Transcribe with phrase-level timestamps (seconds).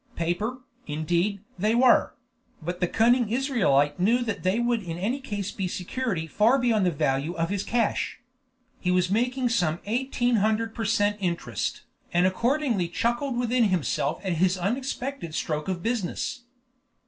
[0.15, 2.15] Paper, indeed, they were;
[2.59, 6.87] but the cunning Israelite knew that they would in any case be security far beyond
[6.87, 8.17] the value of his cash.
[8.79, 11.17] He was making some eighteen hundred per cent.
[11.19, 16.45] interest, and accordingly chuckled within himself at his unexpected stroke of business.